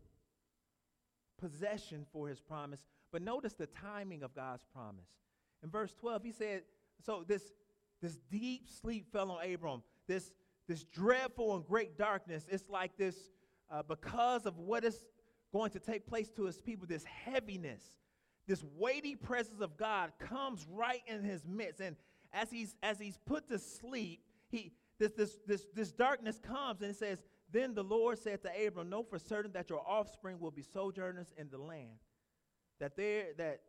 [1.39, 5.07] possession for his promise, but notice the timing of God's promise.
[5.63, 6.61] In verse 12, he said,
[7.03, 7.53] So this,
[8.01, 10.33] this deep sleep fell on Abram this,
[10.67, 12.45] this dreadful and great darkness.
[12.49, 13.15] It's like this,
[13.71, 15.05] uh, because of what is
[15.53, 17.81] going to take place to his people, this heaviness,
[18.47, 21.79] this weighty presence of God comes right in his midst.
[21.79, 21.95] And
[22.34, 26.91] as he's, as he's put to sleep, he, this, this, this, this darkness comes and
[26.91, 30.51] it says, Then the Lord said to Abram, Know for certain that your offspring will
[30.51, 31.99] be sojourners in the land,
[32.79, 33.61] that, there, that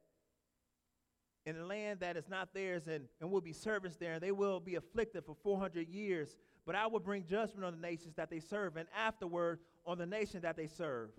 [1.44, 4.32] in a land that is not theirs and, and will be servants there, and they
[4.32, 6.36] will be afflicted for 400 years.
[6.64, 10.06] But I will bring judgment on the nations that they serve, and afterward on the
[10.06, 11.10] nation that they serve.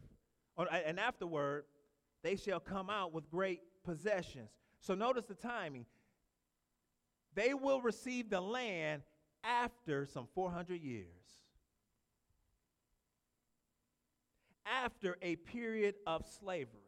[0.57, 1.65] And afterward,
[2.23, 4.49] they shall come out with great possessions.
[4.79, 5.85] So notice the timing.
[7.35, 9.03] They will receive the land
[9.43, 11.07] after some 400 years.
[14.65, 16.79] After a period of slavery.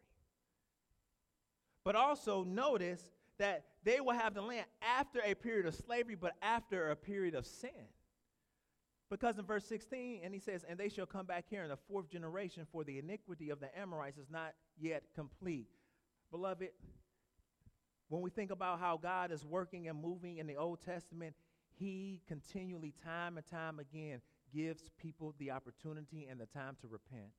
[1.83, 6.33] But also notice that they will have the land after a period of slavery, but
[6.41, 7.69] after a period of sin.
[9.09, 11.77] Because in verse 16, and he says, And they shall come back here in the
[11.87, 15.67] fourth generation, for the iniquity of the Amorites is not yet complete.
[16.31, 16.69] Beloved,
[18.09, 21.35] when we think about how God is working and moving in the Old Testament,
[21.77, 24.21] he continually, time and time again,
[24.53, 27.31] gives people the opportunity and the time to repent.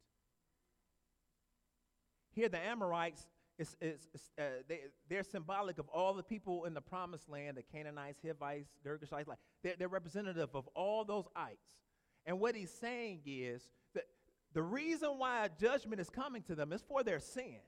[2.32, 3.26] Here, the Amorites,
[3.58, 7.56] is, is, is uh, they, they're symbolic of all the people in the promised land
[7.56, 9.26] the Canaanites, Hivites, Girgashites.
[9.26, 11.64] Like, they're, they're representative of all those ites.
[12.26, 14.04] And what he's saying is that
[14.52, 17.60] the reason why judgment is coming to them is for their sin.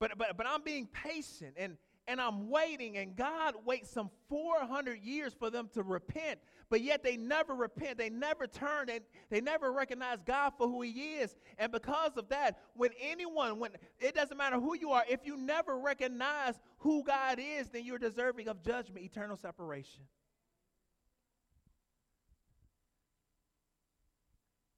[0.00, 1.76] But, but, but, I'm being patient and,
[2.08, 6.40] and I'm waiting, and God waits some 400 years for them to repent,
[6.70, 7.98] but yet they never repent.
[7.98, 11.36] They never turn, and they never recognize God for who He is.
[11.58, 15.36] And because of that, when anyone, when it doesn't matter who you are, if you
[15.36, 20.04] never recognize who God is, then you're deserving of judgment, eternal separation.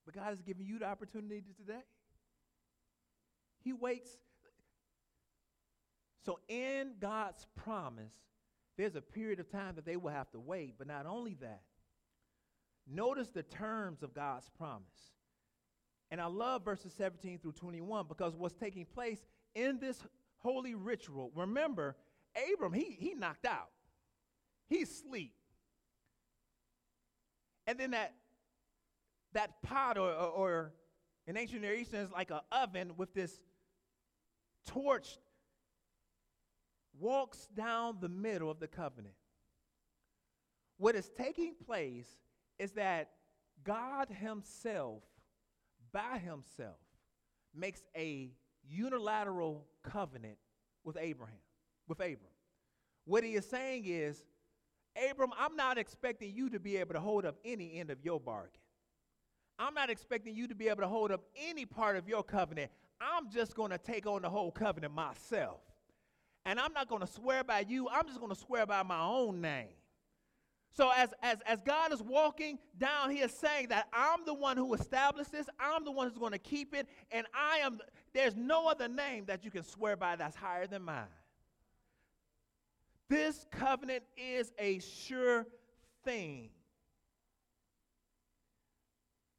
[0.05, 1.85] But God has given you the opportunity today.
[3.61, 4.19] He waits
[6.25, 8.15] so, in God's promise,
[8.77, 10.75] there's a period of time that they will have to wait.
[10.79, 11.63] But not only that,
[12.87, 15.13] notice the terms of God's promise.
[16.11, 19.99] And I love verses 17 through 21 because what's taking place in this
[20.39, 21.97] holy ritual, remember,
[22.53, 23.71] Abram, he, he knocked out,
[24.69, 25.35] he's asleep.
[27.67, 28.15] And then that,
[29.33, 30.73] that pot, or, or, or
[31.27, 33.41] in ancient Near Eastern, is like an oven with this
[34.67, 35.19] torch
[36.99, 39.15] walks down the middle of the covenant.
[40.79, 42.09] What is taking place
[42.59, 43.11] is that
[43.65, 45.03] God Himself,
[45.93, 46.77] by Himself,
[47.55, 48.31] makes a
[48.69, 50.39] unilateral covenant
[50.85, 51.37] with Abraham,
[51.89, 52.19] with Abram.
[53.05, 54.23] What he is saying is,
[55.11, 58.21] Abram, I'm not expecting you to be able to hold up any end of your
[58.21, 58.61] bargain.
[59.59, 62.71] I'm not expecting you to be able to hold up any part of your covenant.
[63.01, 65.61] I'm just going to take on the whole covenant myself.
[66.45, 69.01] And I'm not going to swear by you, I'm just going to swear by my
[69.01, 69.69] own name.
[70.75, 74.57] So as, as, as God is walking down, he is saying that I'm the one
[74.57, 75.47] who established this.
[75.61, 76.89] I'm the one who's going to keep it.
[77.11, 77.79] And I am,
[78.15, 81.05] there's no other name that you can swear by that's higher than mine.
[83.11, 85.47] This covenant is a sure
[86.05, 86.49] thing.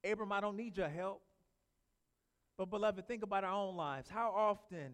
[0.04, 1.24] Abram, I don't need your help.
[2.58, 4.08] But, beloved, think about our own lives.
[4.08, 4.94] How often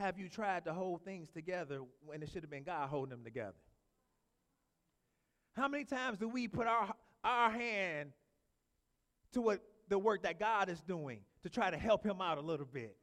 [0.00, 3.22] have you tried to hold things together when it should have been God holding them
[3.22, 3.54] together?
[5.54, 8.12] How many times do we put our, our hand
[9.32, 12.40] to what the work that God is doing to try to help him out a
[12.40, 12.96] little bit?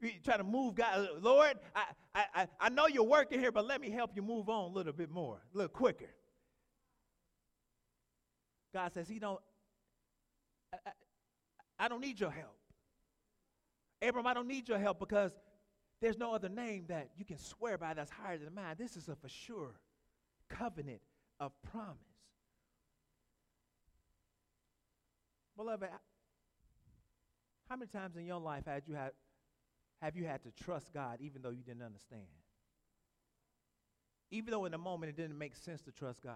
[0.00, 1.08] We try to move God.
[1.20, 4.72] Lord, I, I, I know you're working here, but let me help you move on
[4.72, 6.12] a little bit more, a little quicker.
[8.74, 9.38] God says, He don't,
[10.74, 10.90] I, I,
[11.84, 12.56] I don't need your help.
[14.00, 15.30] Abram, I don't need your help because
[16.02, 18.74] there's no other name that you can swear by that's higher than mine.
[18.76, 19.70] This is a for sure
[20.48, 21.00] covenant
[21.38, 21.96] of promise.
[25.56, 25.88] Beloved,
[27.68, 29.12] how many times in your life had you had,
[30.02, 32.22] have you had to trust God even though you didn't understand?
[34.32, 36.34] Even though in the moment it didn't make sense to trust God.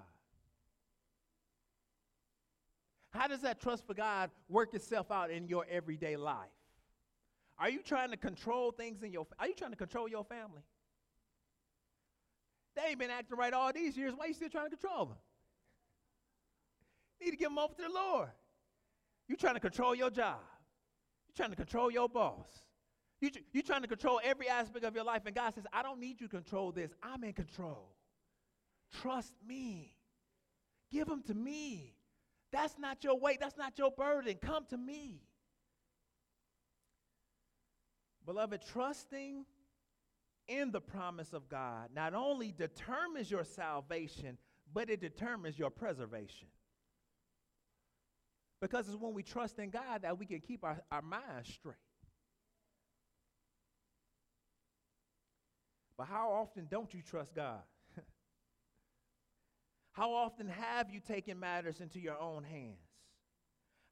[3.11, 6.51] How does that trust for God work itself out in your everyday life?
[7.59, 10.63] Are you trying to control things in your Are you trying to control your family?
[12.77, 14.13] They ain't been acting right all these years.
[14.15, 15.17] Why are you still trying to control them?
[17.21, 18.29] Need to give them over to the Lord.
[19.29, 20.41] You trying to control your job.
[21.29, 22.47] You trying to control your boss.
[23.21, 25.23] You you trying to control every aspect of your life.
[25.25, 26.93] And God says, I don't need you to control this.
[27.03, 27.89] I'm in control.
[29.01, 29.97] Trust me.
[30.93, 31.95] Give them to me.
[32.53, 33.41] That's not your weight.
[33.41, 34.37] That's not your burden.
[34.41, 35.26] Come to me.
[38.27, 39.47] Beloved, trusting
[40.49, 44.37] in the promise of God not only determines your salvation,
[44.73, 46.49] but it determines your preservation.
[48.61, 51.77] Because it's when we trust in God that we can keep our, our minds straight.
[55.97, 57.61] But how often don't you trust God?
[59.93, 62.81] how often have you taken matters into your own hands?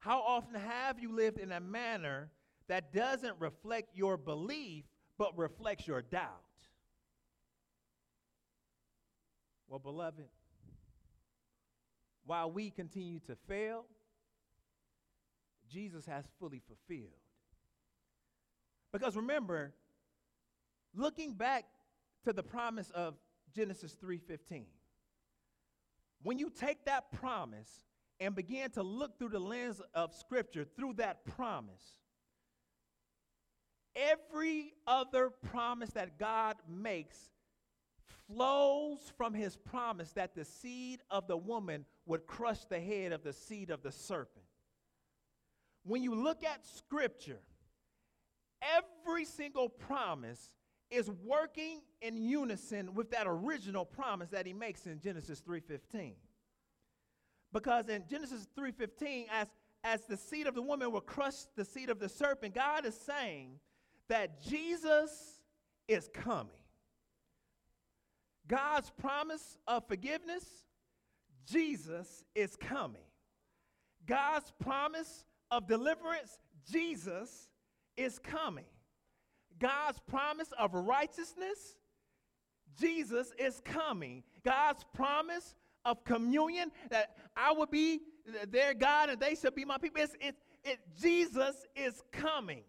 [0.00, 2.30] How often have you lived in a manner
[2.68, 4.84] that doesn't reflect your belief,
[5.18, 6.40] but reflects your doubt?
[9.68, 10.28] Well, beloved,
[12.24, 13.86] while we continue to fail,
[15.70, 17.10] Jesus has fully fulfilled.
[18.92, 19.74] Because remember,
[20.94, 21.64] looking back
[22.24, 23.16] to the promise of
[23.52, 24.66] Genesis 3:15,
[26.22, 27.84] when you take that promise
[28.20, 32.00] and begin to look through the lens of scripture through that promise,
[33.96, 37.30] every other promise that God makes
[38.26, 43.22] flows from his promise that the seed of the woman would crush the head of
[43.22, 44.44] the seed of the serpent.
[45.84, 47.40] When you look at scripture,
[48.62, 50.50] every single promise
[50.90, 56.16] is working in unison with that original promise that he makes in Genesis 3:15.
[57.52, 59.48] Because in Genesis 3:15 as
[59.82, 62.98] as the seed of the woman will crush the seed of the serpent, God is
[62.98, 63.60] saying
[64.08, 65.40] that Jesus
[65.88, 66.56] is coming.
[68.46, 70.44] God's promise of forgiveness,
[71.46, 73.02] Jesus is coming.
[74.06, 76.38] God's promise of deliverance,
[76.70, 77.48] Jesus
[77.96, 78.66] is coming.
[79.58, 81.76] God's promise of righteousness,
[82.78, 84.22] Jesus is coming.
[84.44, 88.00] God's promise of communion, that I will be
[88.48, 90.02] their God and they shall be my people.
[90.02, 92.62] It's, it, it, Jesus is coming.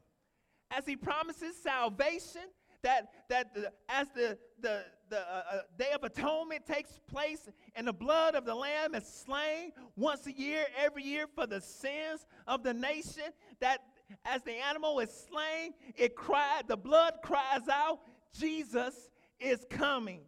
[0.72, 2.42] As he promises salvation,
[2.82, 7.88] that, that the, as the, the, the uh, uh, Day of Atonement takes place and
[7.88, 12.26] the blood of the Lamb is slain once a year, every year for the sins
[12.48, 13.80] of the nation, that
[14.24, 18.02] as the animal is slain, it cried, the blood cries out,
[18.38, 19.10] Jesus
[19.40, 20.22] is coming.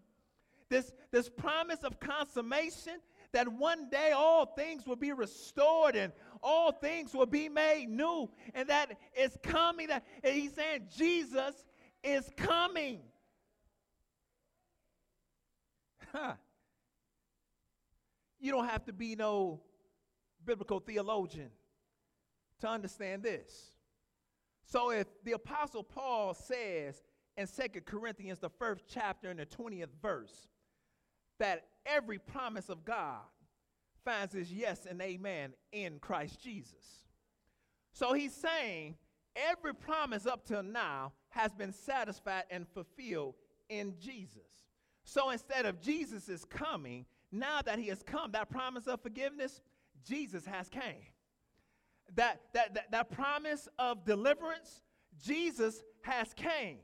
[0.69, 2.99] This, this promise of consummation
[3.34, 8.30] that one day all things will be restored and all things will be made new,
[8.53, 9.88] and that is coming.
[9.88, 11.65] That he's saying Jesus
[12.03, 12.99] is coming.
[16.11, 16.34] Huh.
[18.39, 19.61] You don't have to be no
[20.45, 21.49] biblical theologian
[22.61, 23.71] to understand this.
[24.65, 27.01] So if the apostle Paul says
[27.36, 30.47] in Second Corinthians the first chapter in the 20th verse
[31.39, 33.21] that every promise of God
[34.05, 37.05] finds his yes and amen in Christ Jesus.
[37.91, 38.95] So he's saying
[39.35, 43.35] every promise up till now has been satisfied and fulfilled
[43.69, 44.65] in Jesus.
[45.03, 49.61] So instead of Jesus is coming, now that he has come, that promise of forgiveness,
[50.03, 51.07] Jesus has came
[52.15, 54.81] that, that, that, that promise of deliverance,
[55.21, 56.79] Jesus has came.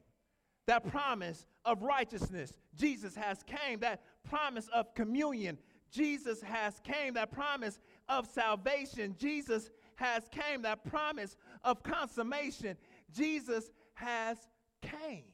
[0.65, 3.79] That promise of righteousness, Jesus has came.
[3.79, 5.57] That promise of communion,
[5.91, 7.13] Jesus has came.
[7.13, 10.63] That promise of salvation, Jesus has came.
[10.63, 12.77] That promise of consummation,
[13.11, 14.37] Jesus has
[14.81, 15.25] came.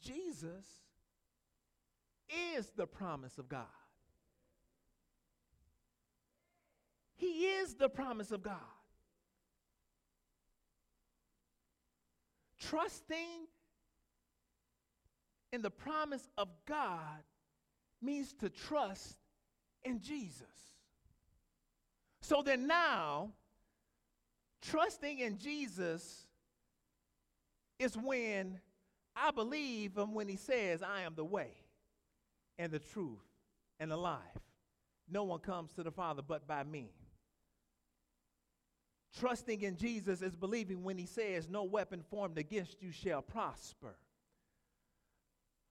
[0.00, 0.64] Jesus
[2.54, 3.66] is the promise of God.
[7.16, 8.54] He is the promise of God.
[12.60, 13.48] Trusting
[15.56, 17.24] in the promise of God
[18.02, 19.16] means to trust
[19.84, 20.44] in Jesus.
[22.20, 23.30] So then now,
[24.60, 26.26] trusting in Jesus
[27.78, 28.60] is when
[29.16, 31.52] I believe him when he says, I am the way
[32.58, 33.24] and the truth
[33.80, 34.20] and the life.
[35.08, 36.90] No one comes to the Father but by me.
[39.18, 43.96] Trusting in Jesus is believing when he says, No weapon formed against you shall prosper.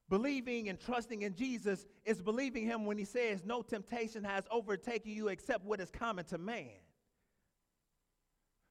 [0.09, 5.11] Believing and trusting in Jesus is believing him when he says, No temptation has overtaken
[5.11, 6.69] you except what is common to man.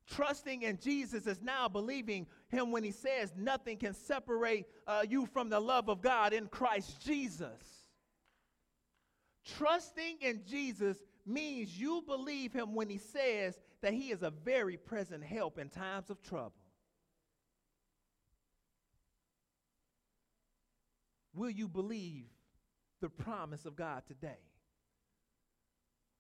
[0.09, 5.27] Trusting in Jesus is now believing him when he says, Nothing can separate uh, you
[5.27, 7.89] from the love of God in Christ Jesus.
[9.57, 14.77] Trusting in Jesus means you believe him when he says that he is a very
[14.77, 16.53] present help in times of trouble.
[21.35, 22.27] Will you believe
[23.01, 24.39] the promise of God today?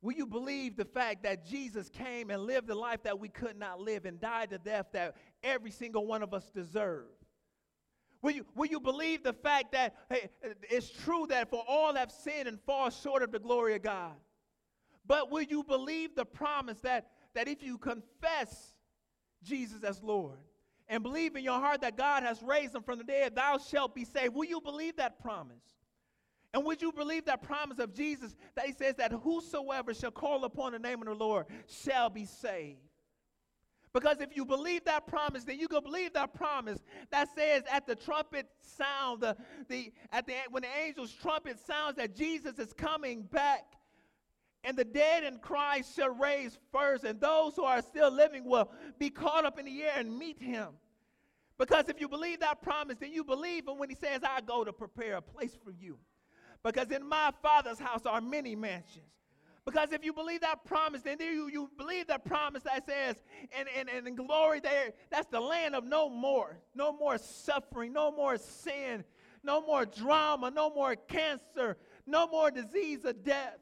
[0.02, 3.56] Will you believe the fact that Jesus came and lived the life that we could
[3.56, 7.06] not live and died the death that every single one of us deserve?
[8.20, 10.28] Will you, will you believe the fact that hey,
[10.70, 14.14] it's true that for all have sinned and fall short of the glory of God?
[15.06, 18.74] But will you believe the promise that that if you confess
[19.42, 20.38] Jesus as Lord,
[20.88, 23.94] and believe in your heart that God has raised him from the dead, thou shalt
[23.94, 24.34] be saved.
[24.34, 25.62] Will you believe that promise?
[26.52, 30.44] And would you believe that promise of Jesus that he says that whosoever shall call
[30.44, 32.78] upon the name of the Lord shall be saved?
[33.92, 37.86] Because if you believe that promise, then you can believe that promise that says at
[37.86, 39.36] the trumpet sound, the,
[39.68, 43.62] the, at the, when the angel's trumpet sounds that Jesus is coming back,
[44.64, 48.70] and the dead in Christ shall raise first, and those who are still living will
[48.98, 50.68] be caught up in the air and meet him.
[51.58, 54.64] Because if you believe that promise, then you believe him when he says, I go
[54.64, 55.98] to prepare a place for you.
[56.64, 59.04] Because in my Father's house are many mansions.
[59.64, 63.16] Because if you believe that promise, then you, you believe that promise that says,
[63.56, 67.92] and, and, and in glory there, that's the land of no more, no more suffering,
[67.92, 69.04] no more sin,
[69.42, 73.58] no more drama, no more cancer, no more disease or death.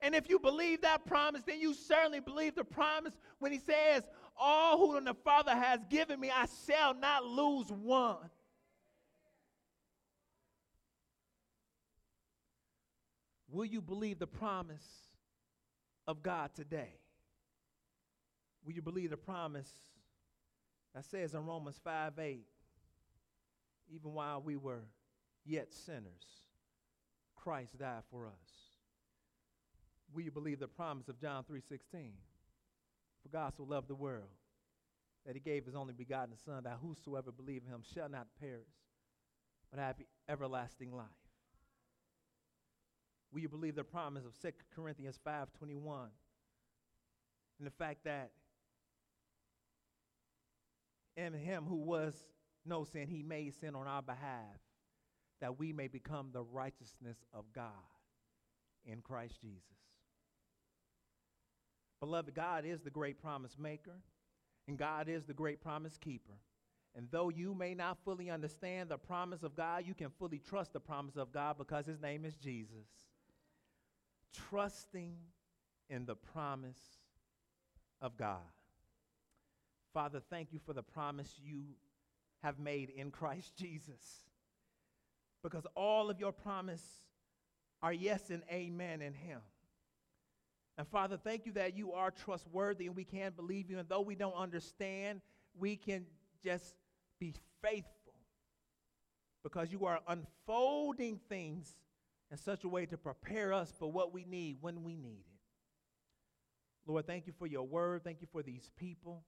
[0.00, 4.04] And if you believe that promise, then you certainly believe the promise when he says,
[4.36, 8.30] All who the Father has given me, I shall not lose one.
[13.50, 14.86] Will you believe the promise
[16.06, 16.94] of God today?
[18.64, 19.70] Will you believe the promise
[20.94, 22.44] that says in Romans 5 8,
[23.90, 24.82] even while we were
[25.44, 26.04] yet sinners,
[27.34, 28.67] Christ died for us?
[30.12, 32.12] Will you believe the promise of John 3:16?
[33.22, 34.30] For God so loved the world
[35.26, 38.68] that he gave his only begotten Son, that whosoever believe in him shall not perish,
[39.70, 39.96] but have
[40.28, 41.06] everlasting life.
[43.30, 46.10] Will you believe the promise of 2 Corinthians 5:21?
[47.58, 48.32] And the fact that
[51.16, 52.24] in him who was
[52.64, 54.56] no sin, he made sin on our behalf,
[55.40, 57.72] that we may become the righteousness of God
[58.84, 59.62] in Christ Jesus.
[62.00, 63.96] Beloved, God is the great promise maker,
[64.66, 66.34] and God is the great promise keeper.
[66.94, 70.72] And though you may not fully understand the promise of God, you can fully trust
[70.72, 72.86] the promise of God because his name is Jesus
[74.50, 75.14] trusting
[75.88, 76.98] in the promise
[78.00, 78.38] of God.
[79.94, 81.64] Father, thank you for the promise you
[82.42, 84.24] have made in Christ Jesus.
[85.42, 86.84] Because all of your promise
[87.82, 89.40] are yes and amen in him.
[90.78, 93.80] And Father, thank you that you are trustworthy and we can believe you.
[93.80, 95.20] And though we don't understand,
[95.58, 96.06] we can
[96.42, 96.76] just
[97.18, 98.14] be faithful
[99.42, 101.74] because you are unfolding things
[102.30, 105.40] in such a way to prepare us for what we need when we need it.
[106.86, 108.04] Lord, thank you for your word.
[108.04, 109.24] Thank you for these people.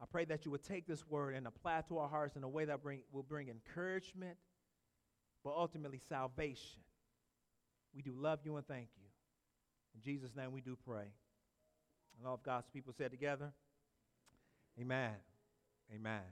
[0.00, 2.44] I pray that you would take this word and apply it to our hearts in
[2.44, 4.36] a way that bring, will bring encouragement,
[5.44, 6.80] but ultimately salvation.
[7.94, 9.01] We do love you and thank you.
[9.94, 11.06] In Jesus' name we do pray.
[12.18, 13.52] And all of God's people said together,
[14.80, 15.12] Amen.
[15.94, 16.22] Amen.